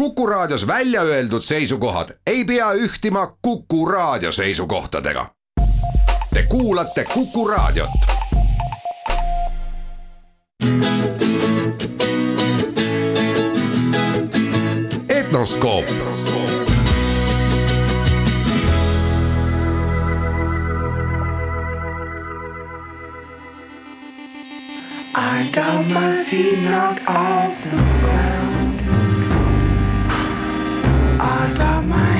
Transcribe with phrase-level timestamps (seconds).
[0.00, 5.26] Kuku Raadios välja öeldud seisukohad ei pea ühtima Kuku Raadio seisukohtadega.
[6.34, 7.90] Te kuulate Kuku Raadiot.
[15.08, 15.84] etnoskoop.
[25.14, 28.29] I got my feet knocked off the ground.
[31.22, 32.19] I got my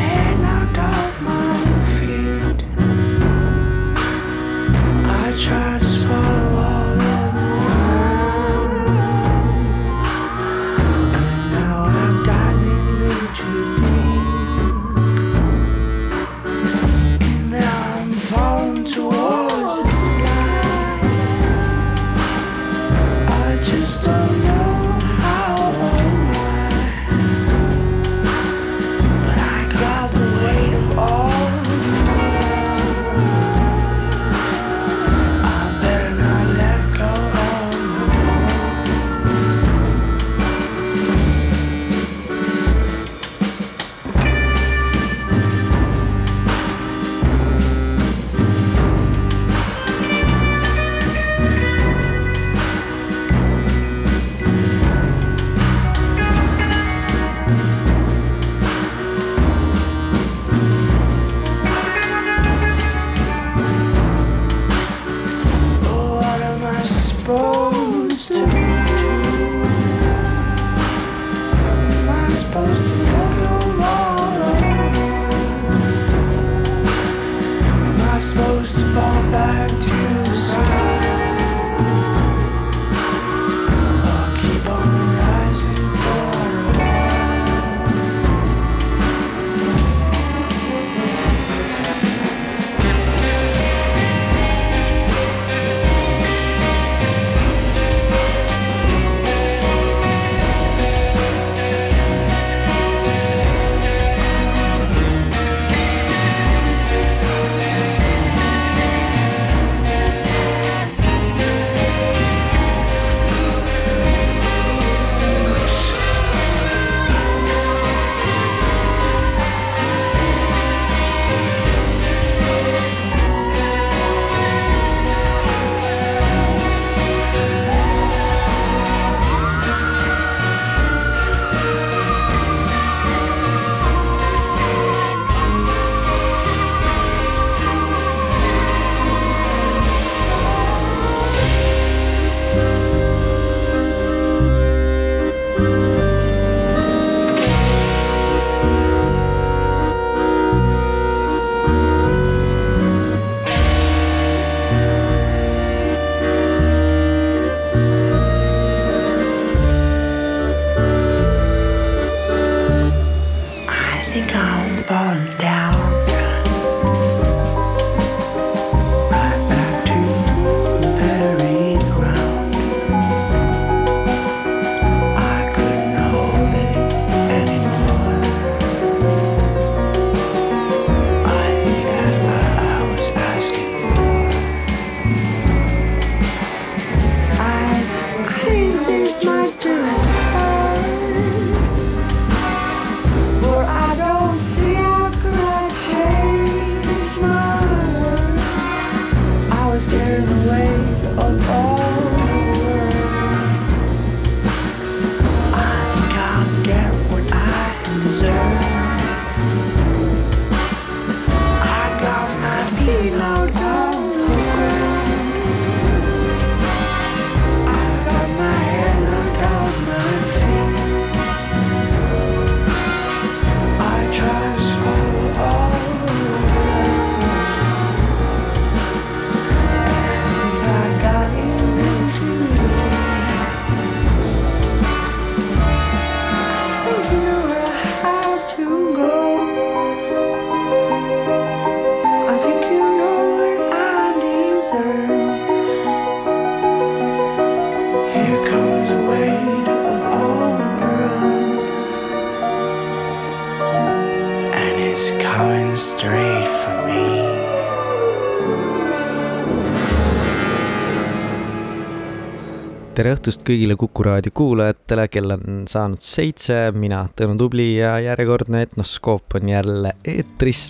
[263.00, 268.60] tere õhtust kõigile Kuku raadio kuulajatele, kell on saanud seitse, mina, Tõnu Tubli ja järjekordne
[268.66, 270.66] Etnoskoop on jälle eetris.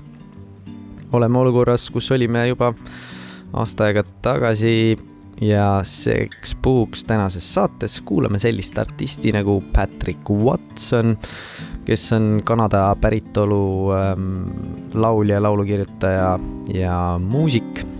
[1.13, 2.71] oleme olukorras, kus olime juba
[3.53, 4.97] aasta aega tagasi
[5.43, 11.19] ja selleks puhuks tänases saates kuulame sellist artisti nagu Patrick Watson,
[11.85, 14.45] kes on Kanada päritolu ähm,
[14.95, 16.39] laulja, laulukirjutaja
[16.75, 18.00] ja muusik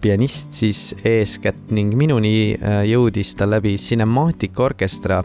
[0.00, 5.20] pianist siis eeskätt ning minuni äh, jõudis ta läbi Cinematic Orchestra,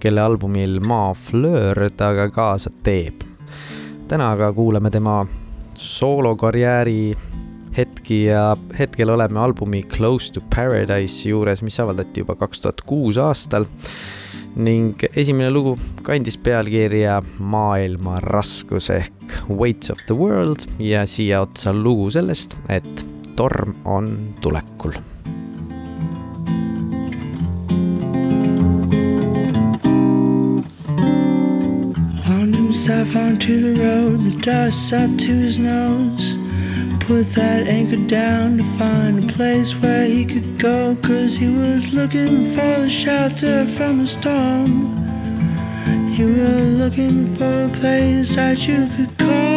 [0.00, 3.24] kelle albumil Ma Fleur ta ka kaasa teeb.
[4.08, 5.24] täna aga kuulame tema
[5.74, 7.16] soolokarjääri
[7.76, 13.18] hetki ja hetkel oleme albumi Close to Paradise juures, mis avaldati juba kaks tuhat kuus
[13.18, 13.66] aastal
[14.56, 21.74] ning esimene lugu kandis pealkirja Maailma raskus ehk Weights of the World ja siia otsa
[21.76, 24.94] lugu sellest, et torm on tulekul.
[32.86, 36.36] Himself onto the road, the dust up to his nose.
[37.00, 40.96] Put that anchor down to find a place where he could go.
[41.02, 44.70] Cause he was looking for shelter from the storm.
[46.16, 49.55] You were looking for a place that you could call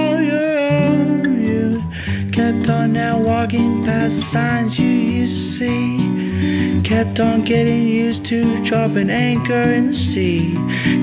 [2.39, 6.81] kept on now walking past the signs you used to see.
[6.83, 10.53] Kept on getting used to dropping anchor in the sea.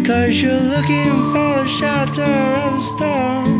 [0.07, 2.33] Cause you're looking for the shelter
[2.65, 3.55] of the storm.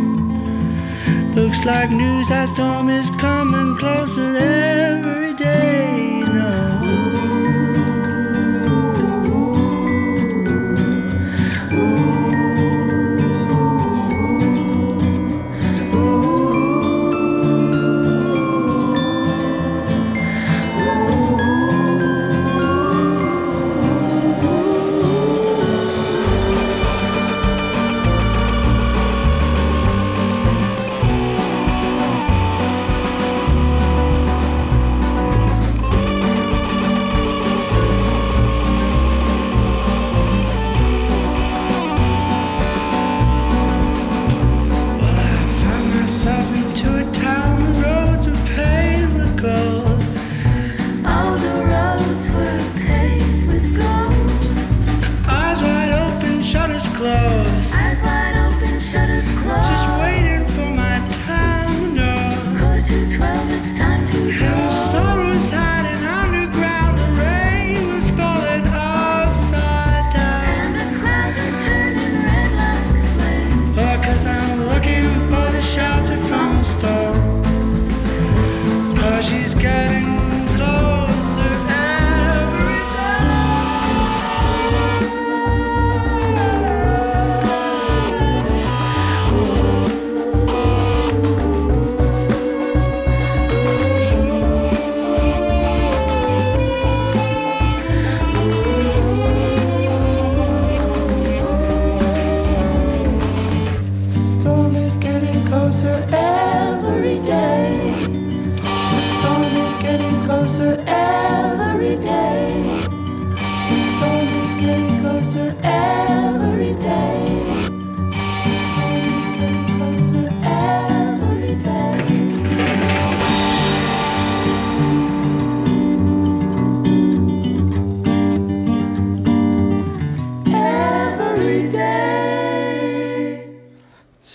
[1.35, 6.16] Looks like news that storm is coming closer every day.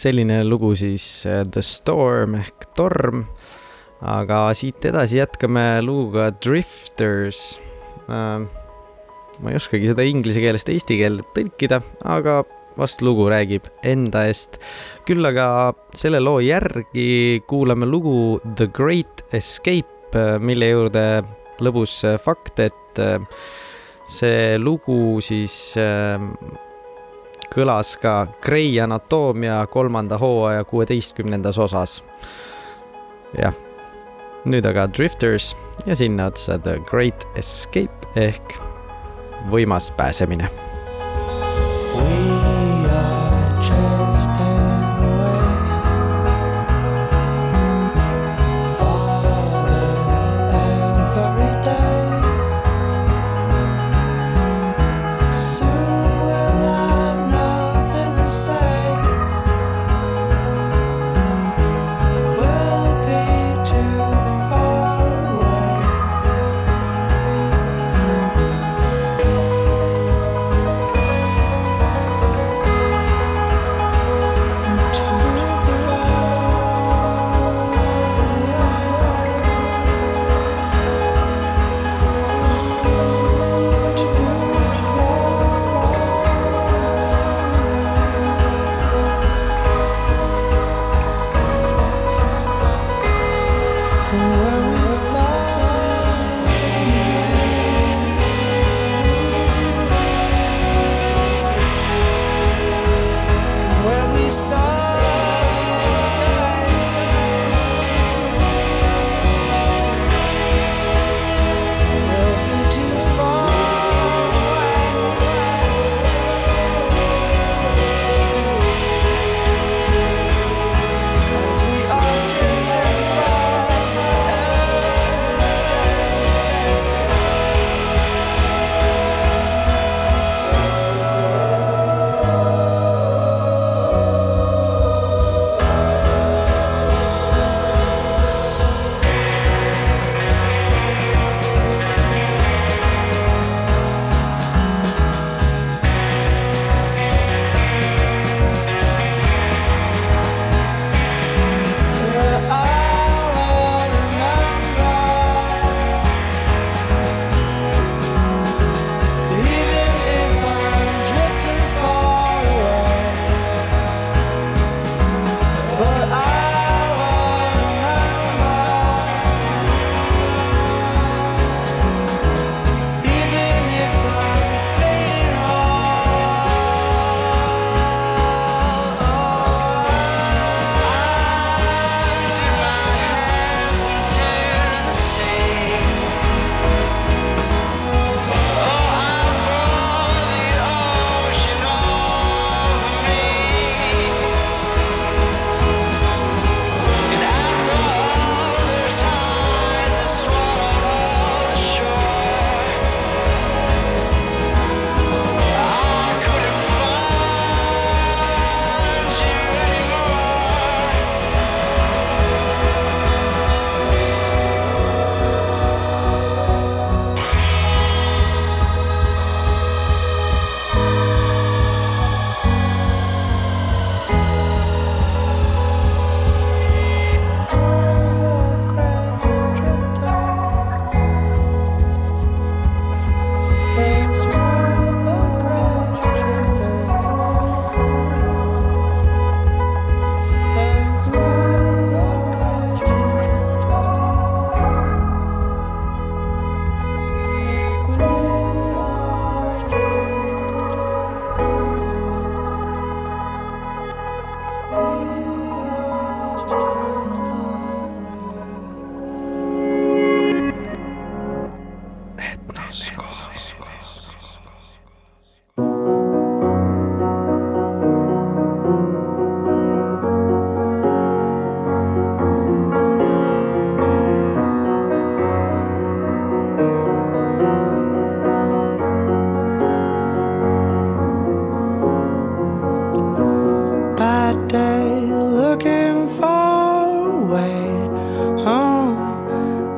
[0.01, 3.25] Selline lugu siis äh, The Storm ehk torm.
[4.01, 7.60] aga siit edasi jätkame luguga Drifters.
[8.10, 12.41] ma ei oskagi seda inglise keelest eesti keelde tõlkida, aga
[12.77, 14.58] vast lugu räägib enda eest.
[15.05, 21.05] küll aga selle loo järgi kuulame lugu The Great Escape, mille juurde
[21.62, 23.20] lõbus äh, fakt, et äh,
[24.10, 26.17] see lugu siis äh,
[27.51, 32.03] kõlas ka Grey anatoomia kolmanda hooaja kuueteistkümnendas osas.
[33.38, 33.53] jah,
[34.46, 35.55] nüüd aga Drifters
[35.86, 38.58] ja sinna otsa The Great Escape ehk
[39.51, 40.70] võimas pääsemine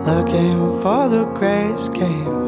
[0.05, 2.41] looking for the grayscape.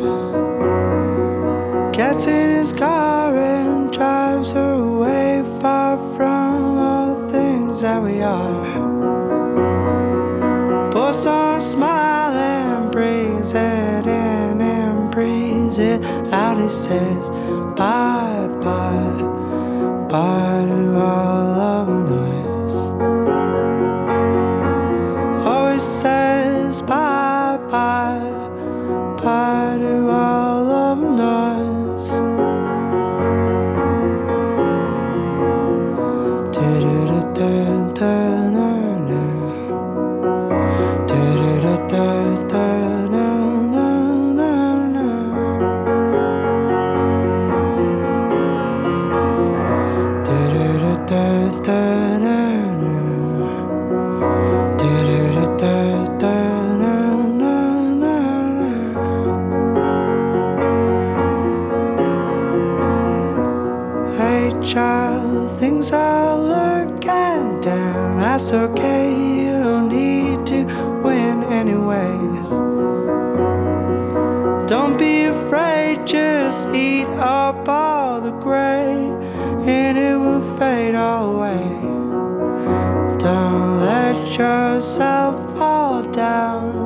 [1.93, 8.65] Gets in his car and drives away far from all the things that we are.
[10.91, 16.61] Puts on a smile and breathes it in and breathes it out.
[16.61, 17.29] He says,
[17.77, 20.54] Bye bye, bye
[77.19, 78.93] up all the gray,
[79.67, 81.63] and it will fade away.
[83.17, 86.84] Don't let yourself fall down.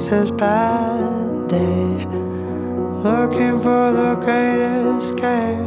[0.00, 2.06] Says, Bad day,
[3.04, 4.62] looking for the great
[4.96, 5.58] escape.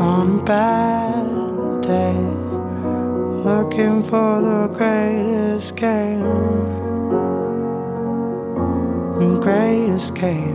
[0.00, 2.20] On a bad day,
[3.42, 6.22] looking for the great escape.
[9.42, 10.53] Great escape.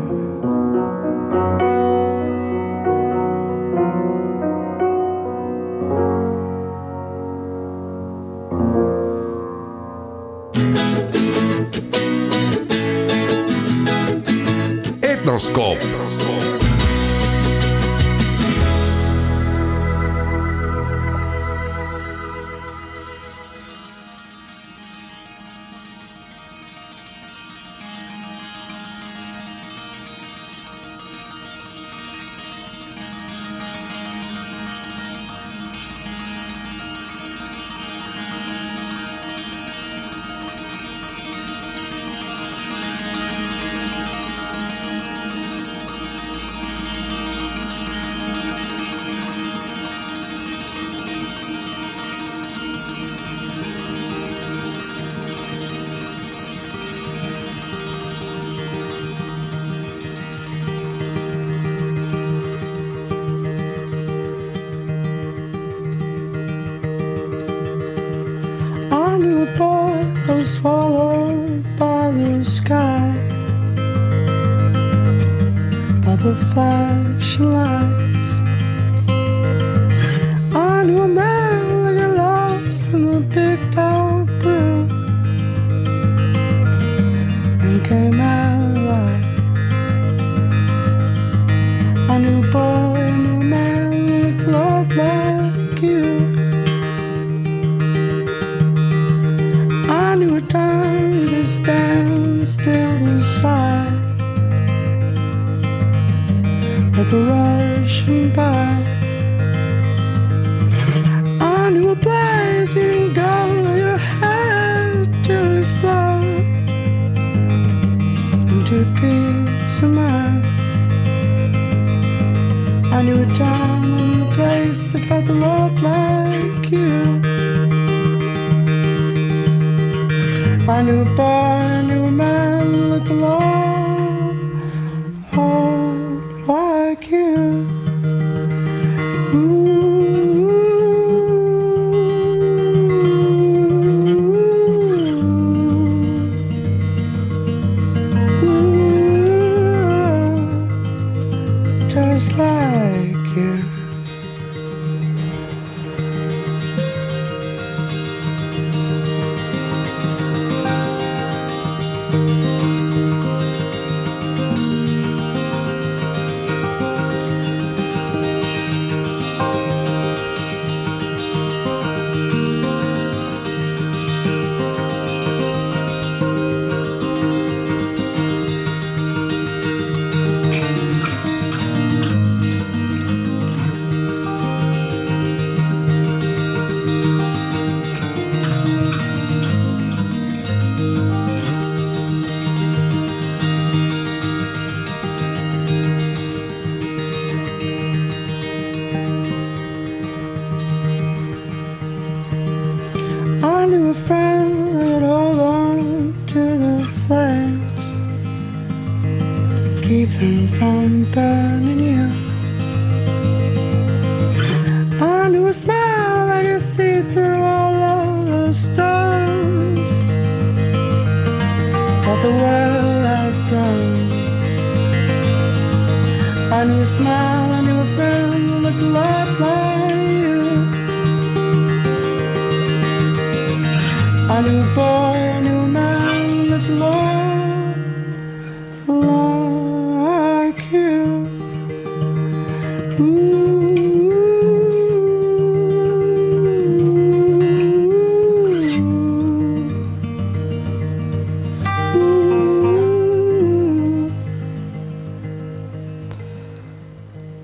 [15.30, 16.09] Etnoskoop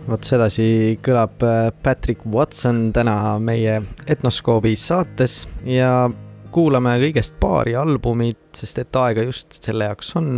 [0.05, 6.09] vot sedasi kõlab äh, Patrick Watson täna meie Etnoskoobi saates ja
[6.53, 10.37] kuulame kõigest paari albumit, sest et aega just selle jaoks on.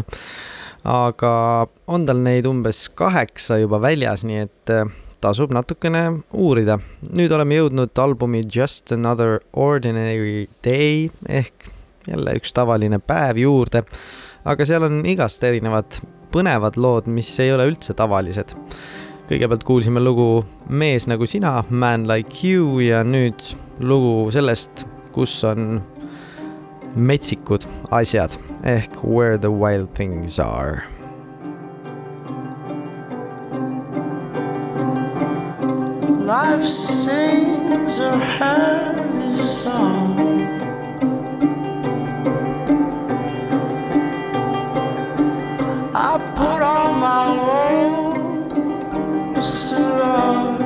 [0.87, 1.31] aga
[1.91, 4.87] on tal neid umbes kaheksa juba väljas, nii et äh,
[5.21, 6.79] tasub natukene uurida.
[7.09, 11.71] nüüd oleme jõudnud albumi Just Another Ordinary Day ehk
[12.07, 13.83] jälle üks tavaline päev juurde,
[14.45, 15.99] aga seal on igast erinevad
[16.31, 18.55] põnevad lood, mis ei ole üldse tavalised.
[19.27, 23.43] Kõigepealt kuulsime lugu Mees nagu sina, Man like you ja nüüd
[23.79, 25.81] lugu sellest, kus on
[26.95, 30.85] metsikud asjad ehk Where the wild things are
[36.27, 40.19] Life sings a happy song.
[45.95, 47.66] I put on my
[49.37, 50.56] 不是啊。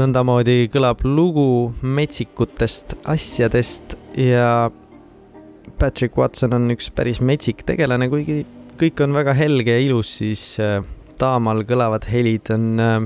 [0.00, 4.70] Nõndamoodi kõlab lugu metsikutest asjadest ja
[5.80, 8.42] Patrick Watson on üks päris metsik tegelane, kuigi
[8.80, 10.80] kõik on väga helge ja ilus, siis äh,
[11.20, 12.96] taamal kõlavad helid on äh,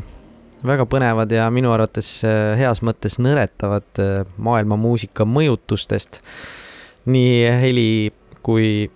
[0.67, 4.03] väga põnevad ja minu arvates äh, heas mõttes nõretavad
[4.39, 6.23] maailma muusika mõjutustest.
[7.05, 7.89] nii heli
[8.43, 8.89] kui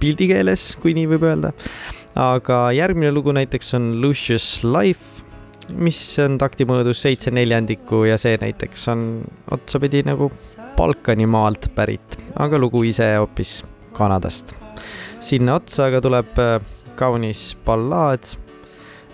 [0.00, 1.52] pildikeeles, kui nii võib öelda.
[2.14, 5.25] aga järgmine lugu näiteks on Lucius Life
[5.74, 9.02] mis on taktimõõdus seitse neljandikku ja see näiteks on
[9.54, 10.30] otsapidi nagu
[10.76, 13.64] Balkanimaalt pärit, aga lugu ise hoopis
[13.96, 14.54] Kanadast.
[15.20, 16.60] sinna otsa aga tuleb äh,
[16.94, 18.36] kaunis ballaad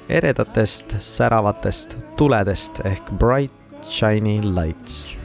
[0.09, 3.55] eredatest säravatest tuledest ehk Bright
[3.89, 5.22] Shiny Lights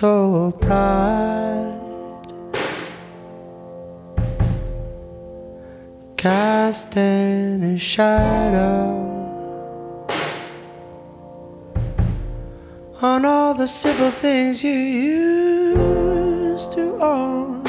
[0.00, 1.76] so bright,
[6.16, 8.96] casting a shadow
[13.02, 17.62] on all the simple things you used to own.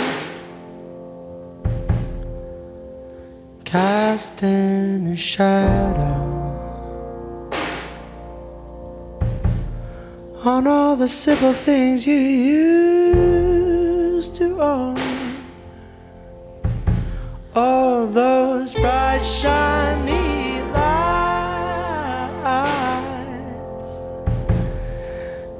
[3.65, 6.30] Casting a shadow
[10.43, 13.35] on all the simple things you used
[14.35, 14.97] to own.
[17.53, 21.21] All those bright, shiny lights,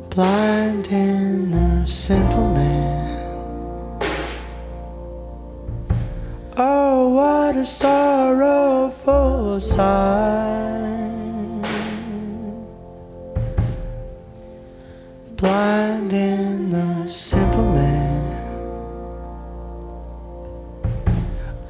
[0.09, 2.70] blinding the simple man.
[7.61, 10.81] A sorrowful sight.
[15.35, 18.33] Blinding the simple man.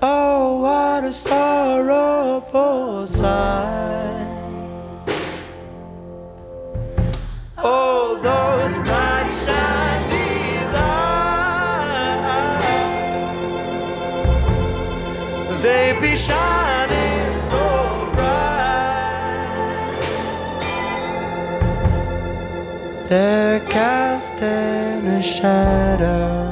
[0.02, 3.61] Oh, what a sorrowful sight.
[23.12, 26.48] They're casting a shadow.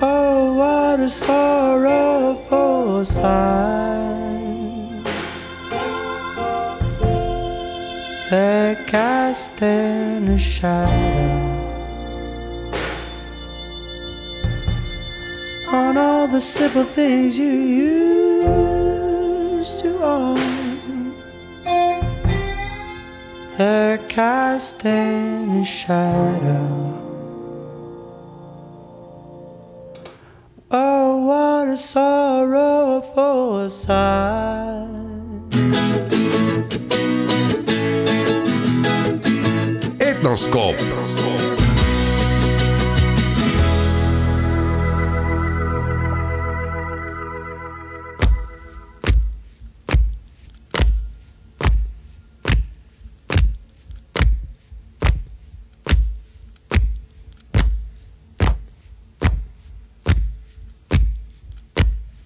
[0.00, 3.32] Oh, what a sorrowful sight.
[8.30, 11.32] They're casting a shadow.
[15.72, 18.81] on all the simple things you used
[23.62, 26.66] They're casting a shadow.
[30.68, 34.88] Oh, what a sorrowful sight.
[40.08, 40.76] Etnoskoop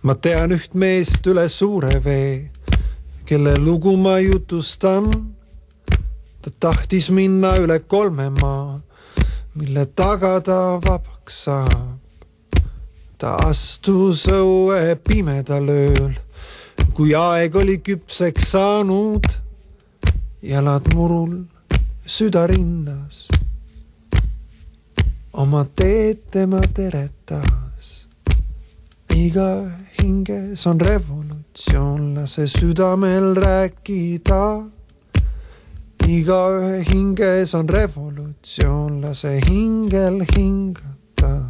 [0.06, 2.50] ma tean üht meest üle suure vee,
[3.26, 5.10] kelle lugu ma jutustan.
[6.42, 8.78] ta tahtis minna üle kolme maa,
[9.58, 11.98] mille taga ta vabaks saab.
[13.18, 16.14] ta astus õue pimedal ööl,
[16.94, 19.26] kui aeg oli küpseks saanud.
[20.42, 21.34] jalad murul,
[22.06, 23.26] süda rinnas.
[25.32, 28.06] oma teed tema teretas
[29.16, 29.50] iga
[30.06, 34.62] hinges on revolutsioon, lase südamel rääkida.
[36.06, 41.42] igaühe hinges on revolutsioon, lase hingel hingata.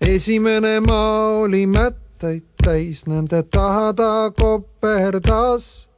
[0.00, 5.88] esimene maa oli mättaid täis, nende taha ta koperdas.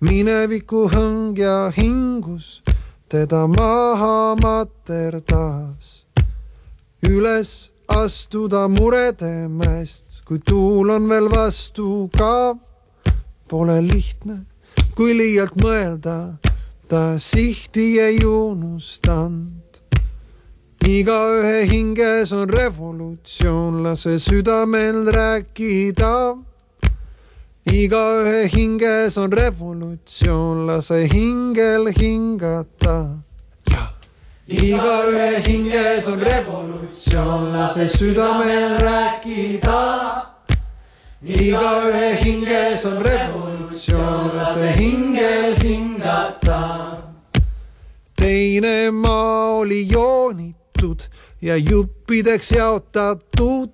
[0.00, 2.62] mineviku hõng ja hingus
[3.08, 6.06] teda maha materdas
[7.02, 12.56] üles astuda murede mäest, kui tuul on veel vastu ka.
[13.48, 14.42] Pole lihtne,
[14.96, 16.36] kui liialt mõelda,
[16.88, 19.54] ta sihti ei unustanud.
[20.88, 26.36] igaühe hinges on revolutsioon, lase südamel rääkida.
[27.72, 33.27] igaühe hinges on revolutsioon, lase hingel hingata
[34.48, 40.26] igaühe hinges on revolutsioon, lase südamel rääkida.
[41.22, 46.96] igaühe hinges on revolutsioon, lase hingel hingata.
[48.16, 51.00] teine maa oli joonitud
[51.42, 53.70] ja juppideks jaotatud.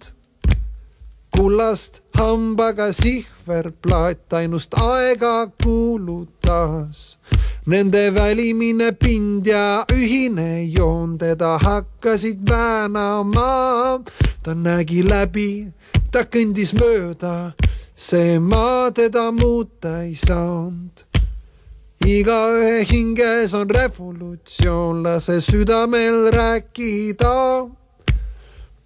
[1.36, 7.18] kullast hambaga sihverplaat ainust aega kuulutas
[7.66, 14.04] Nende välimine pind ja ühine joon teda hakkasid väänama.
[14.42, 15.72] ta nägi läbi,
[16.12, 17.54] ta kõndis mööda
[17.96, 21.04] see maa teda muuta ei saanud
[22.04, 27.68] igaühe hinges on revolutsioon, lase südamel rääkida.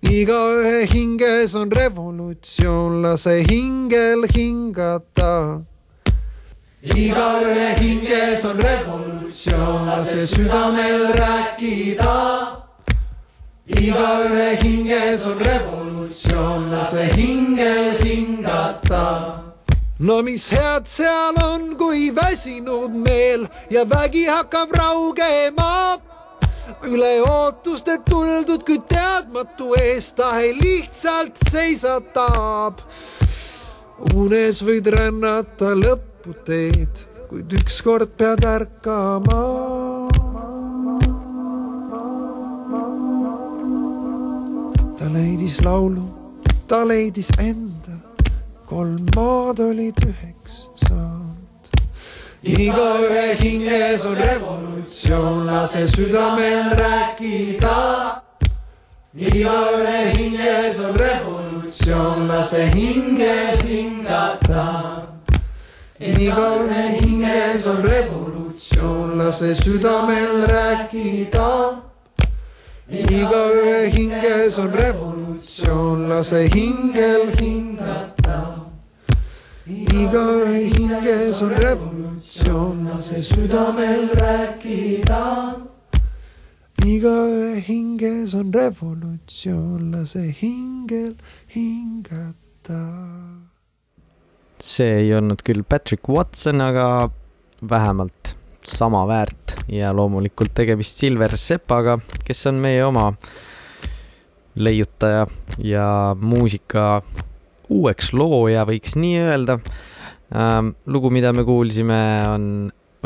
[0.03, 5.63] igaühe hinges on revolutsioon, lase hingel hingata.
[6.83, 12.17] Igaühe hinges on revolutsioon, lase südamel rääkida.
[13.67, 19.49] igaühe hinges on revolutsioon, lase hingel hingata
[19.99, 25.99] no mis head seal on, kui väsinud meel ja vägi hakkab raugema.
[26.87, 32.81] üle ootuste tuldud, kui teadmatu eest tahe lihtsalt seisatab.
[34.15, 35.75] unes võid rännata
[36.29, 40.09] lõputeed, kuid ükskord pead ärkama.
[44.99, 46.05] ta leidis laulu,
[46.69, 47.97] ta leidis enda
[48.67, 51.73] kolm maad olid üheks saanud.
[52.43, 58.21] igaühe hinges on revolutsioon, lase südamel rääkida.
[59.17, 65.08] igaühe hinges on revolutsioon, lase hingel hingata.
[66.01, 71.89] Igaühe hinges on revolutsioon, lase südamel rääkida
[72.89, 78.65] igaühe hinges on revolutsioon, lase hingel hingata.
[79.67, 85.55] igaühe hinges on revolutsioon, lase südamel rääkida.
[86.87, 91.15] igaühe hinges on revolutsioon, lase hingel
[91.55, 92.81] hingata.
[94.65, 97.11] See ei olnud küll Patrick Watson, aga
[97.71, 98.35] vähemalt
[98.69, 103.13] sama väärt ja loomulikult tegemist Silver Sepaga, kes on meie oma
[104.59, 105.27] leiutaja
[105.63, 107.01] ja muusika
[107.69, 109.59] uueks looja, võiks nii öelda
[110.35, 110.75] ähm,.
[110.87, 112.49] lugu, mida me kuulsime, on,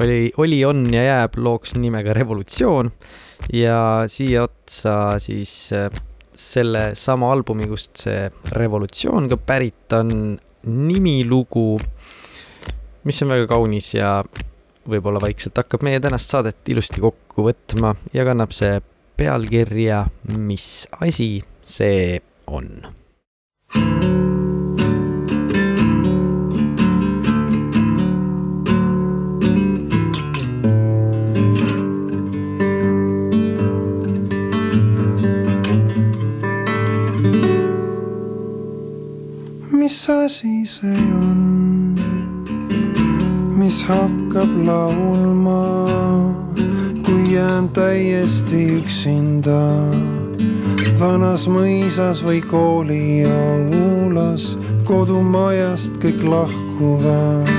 [0.00, 2.92] oli, oli, on ja jääb looks nimega Revolutsioon
[3.52, 5.90] ja siia otsa siis äh,
[6.32, 11.80] selle sama albumi, kust see Revolutsioon ka pärit on, nimilugu,
[13.04, 14.20] mis on väga kaunis ja
[14.88, 18.80] võib-olla vaikselt hakkab meie tänast saadet ilusti kokku võtma ja kannab see
[19.16, 20.04] pealkirja
[20.38, 24.11] Mis asi see on?
[39.92, 41.92] Mis asi see on,
[43.60, 45.64] mis hakkab laulma,
[47.04, 49.60] kui jään täiesti üksinda
[50.96, 54.56] vanas mõisas või kooliaulas,
[54.88, 57.52] kodumajast kõik lahkuvad.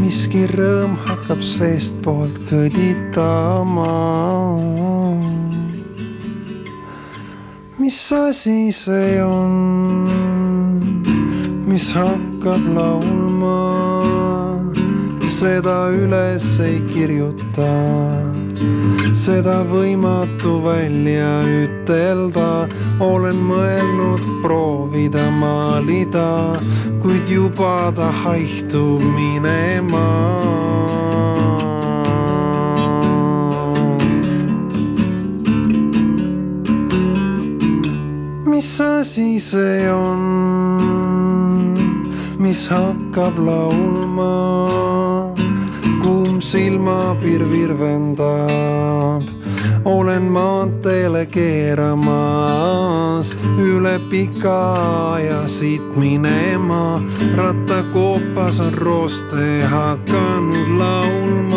[0.00, 3.92] miski rõõm hakkab seestpoolt kõditama.
[7.76, 10.35] mis asi see on,
[11.76, 13.56] mis hakkab laulma,
[15.28, 17.68] seda üles ei kirjuta
[19.12, 22.64] seda võimatu välja ütelda,
[23.04, 26.56] olen mõelnud proovida maalida,
[27.04, 30.06] kuid juba ta haihtub minema.
[38.56, 40.65] mis asi see on,
[42.38, 44.32] mis hakkab laulma?
[46.02, 49.22] kuum silmapiir virvendab.
[49.84, 51.76] olen maanteele keeramas
[53.58, 54.74] üle pika
[55.14, 57.02] aja siit minema.
[57.36, 61.55] rattakoopas on rooste hakanud laulma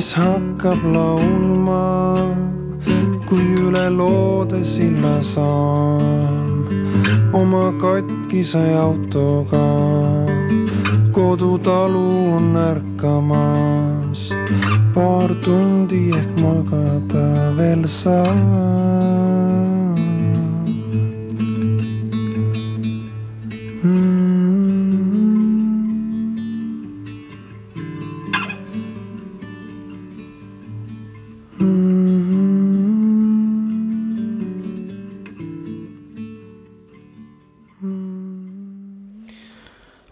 [0.00, 1.84] mis hakkab laulma,
[3.28, 6.64] kui üle loode silla saan
[7.40, 9.66] oma katkise autoga.
[11.12, 14.22] kodutalu on ärkamas,
[14.94, 17.26] paar tundi ehk magada
[17.58, 19.69] veel saan.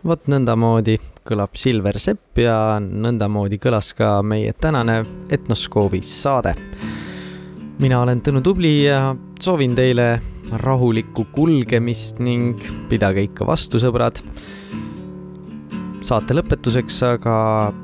[0.08, 0.96] Vot nõndamoodi
[1.28, 6.54] kõlab Silver Sepp ja nõndamoodi kõlas ka meie tänane Etnoskoobis saade.
[7.78, 10.20] mina olen Tõnu Tubli ja soovin teile
[10.64, 12.56] rahulikku kulgemist ning
[12.88, 14.22] pidage ikka vastu, sõbrad.
[16.00, 17.36] saate lõpetuseks aga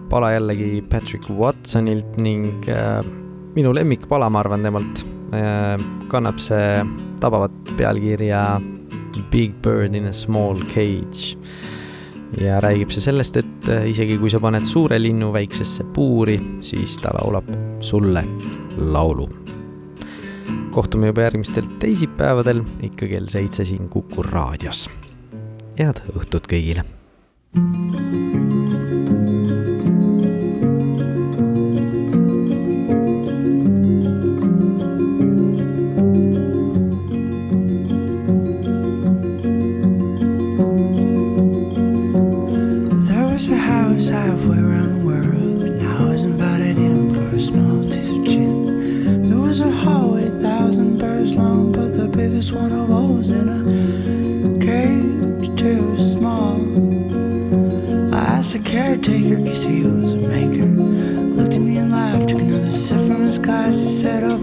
[0.08, 3.04] pala jällegi Patrick Watsonilt ning äh,
[3.54, 5.04] minu lemmikpala, ma arvan temalt
[5.34, 5.76] äh,,
[6.08, 6.80] kannab see
[7.20, 8.60] tabavat pealkirja
[9.30, 11.36] Big Bird in a small cage
[12.40, 16.98] ja räägib see sellest, et äh, isegi kui sa paned suure linnu väiksesse puuri, siis
[17.02, 18.24] ta laulab sulle
[18.76, 19.28] laulu.
[20.74, 24.90] kohtume juba järgmistel teisipäevadel ikka kell seitse siin Kuku raadios.
[25.78, 26.84] head õhtut kõigile.
[27.54, 28.53] There
[58.74, 60.66] caretaker, cause he was a maker.
[60.66, 63.80] Looked at me and laughed, took another sip from his glass.
[63.80, 64.33] He said, Open